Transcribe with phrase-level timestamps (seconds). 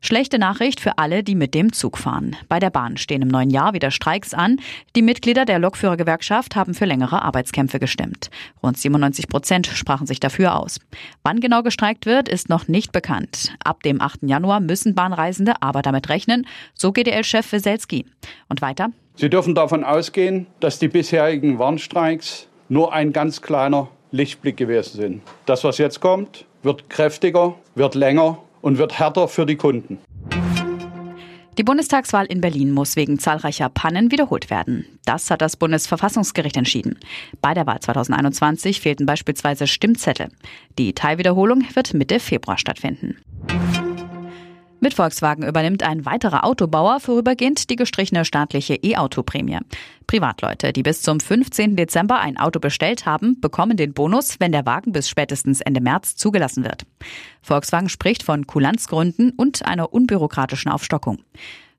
[0.00, 2.36] Schlechte Nachricht für alle, die mit dem Zug fahren.
[2.48, 4.58] Bei der Bahn stehen im neuen Jahr wieder Streiks an.
[4.96, 8.30] Die Mitglieder der Lokführergewerkschaft haben für längere Arbeitskämpfe gestimmt.
[8.62, 10.78] Rund 97 Prozent sprachen sich dafür aus.
[11.22, 13.54] Wann genau gestreikt wird, ist noch nicht bekannt.
[13.64, 14.22] Ab dem 8.
[14.22, 18.06] Januar müssen Bahnreisende aber damit rechnen, so GDL-Chef Weselski.
[18.48, 18.90] Und weiter?
[19.16, 25.22] Sie dürfen davon ausgehen, dass die bisherigen Warnstreiks nur ein ganz kleiner Lichtblick gewesen sind.
[25.46, 29.98] Das, was jetzt kommt, wird kräftiger, wird länger und wird härter für die Kunden.
[31.58, 34.86] Die Bundestagswahl in Berlin muss wegen zahlreicher Pannen wiederholt werden.
[35.04, 36.98] Das hat das Bundesverfassungsgericht entschieden.
[37.42, 40.28] Bei der Wahl 2021 fehlten beispielsweise Stimmzettel.
[40.78, 43.18] Die Teilwiederholung wird Mitte Februar stattfinden.
[44.82, 49.60] Mit Volkswagen übernimmt ein weiterer Autobauer vorübergehend die gestrichene staatliche E-Auto-Prämie.
[50.08, 51.76] Privatleute, die bis zum 15.
[51.76, 56.16] Dezember ein Auto bestellt haben, bekommen den Bonus, wenn der Wagen bis spätestens Ende März
[56.16, 56.82] zugelassen wird.
[57.42, 61.22] Volkswagen spricht von Kulanzgründen und einer unbürokratischen Aufstockung.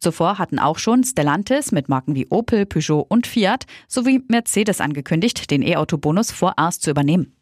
[0.00, 5.52] Zuvor hatten auch schon Stellantis mit Marken wie Opel, Peugeot und Fiat sowie Mercedes angekündigt,
[5.52, 7.32] den E-Auto-Bonus vorerst zu übernehmen.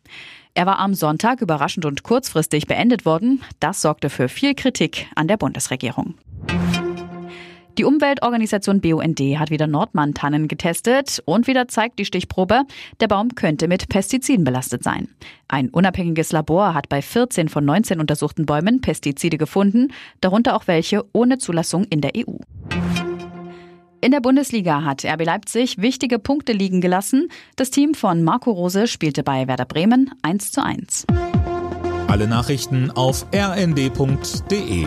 [0.56, 3.42] Er war am Sonntag überraschend und kurzfristig beendet worden.
[3.60, 6.14] Das sorgte für viel Kritik an der Bundesregierung.
[7.76, 12.62] Die Umweltorganisation BUND hat wieder Nordmann-Tannen getestet und wieder zeigt die Stichprobe,
[13.00, 15.10] der Baum könnte mit Pestiziden belastet sein.
[15.46, 21.04] Ein unabhängiges Labor hat bei 14 von 19 untersuchten Bäumen Pestizide gefunden, darunter auch welche
[21.12, 22.38] ohne Zulassung in der EU.
[24.06, 27.28] In der Bundesliga hat RB Leipzig wichtige Punkte liegen gelassen.
[27.56, 31.06] Das Team von Marco Rose spielte bei Werder Bremen 1 zu 1.
[32.06, 34.86] Alle Nachrichten auf rnd.de